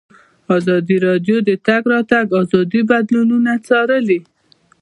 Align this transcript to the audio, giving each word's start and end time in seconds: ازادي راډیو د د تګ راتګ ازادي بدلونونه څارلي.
ازادي 0.57 0.97
راډیو 1.07 1.37
د 1.43 1.45
د 1.49 1.51
تګ 1.67 1.81
راتګ 1.93 2.25
ازادي 2.41 2.81
بدلونونه 2.91 3.51
څارلي. 3.67 4.19